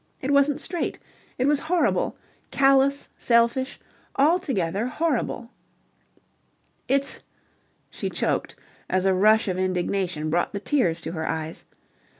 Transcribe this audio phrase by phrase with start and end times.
[0.19, 0.97] It wasn't straight.
[1.37, 2.17] It was horrible.
[2.49, 3.79] Callous, selfish,
[4.15, 5.51] altogether horrible...
[6.87, 7.21] "It's..."
[7.91, 8.55] She choked,
[8.89, 11.65] as a rush of indignation brought the tears to her eyes.